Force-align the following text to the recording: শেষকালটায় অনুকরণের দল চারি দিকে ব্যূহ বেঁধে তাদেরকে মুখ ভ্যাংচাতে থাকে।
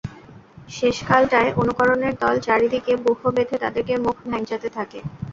শেষকালটায় 0.69 1.51
অনুকরণের 1.61 2.13
দল 2.21 2.35
চারি 2.45 2.67
দিকে 2.69 2.91
ব্যূহ 3.03 3.21
বেঁধে 3.35 3.57
তাদেরকে 3.63 3.93
মুখ 3.97 4.15
ভ্যাংচাতে 4.25 4.69
থাকে। 4.77 4.99